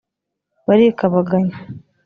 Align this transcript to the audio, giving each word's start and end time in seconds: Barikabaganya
Barikabaganya 0.67 1.57